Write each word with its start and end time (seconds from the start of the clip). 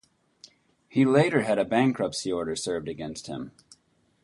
He 0.89 1.05
later 1.05 1.41
had 1.43 1.59
a 1.59 1.63
bankruptcy 1.63 2.31
order 2.31 2.55
served 2.55 2.87
against 2.87 3.27
him. 3.27 3.51